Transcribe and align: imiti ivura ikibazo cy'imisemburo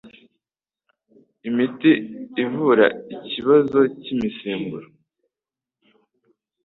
imiti 1.49 1.91
ivura 2.43 2.85
ikibazo 3.15 3.79
cy'imisemburo 4.01 4.87